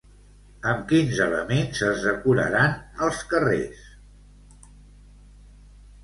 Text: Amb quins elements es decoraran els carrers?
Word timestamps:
Amb 0.69 0.85
quins 0.91 1.17
elements 1.25 1.81
es 1.87 1.99
decoraran 2.07 2.73
els 3.07 3.21
carrers? 3.33 3.83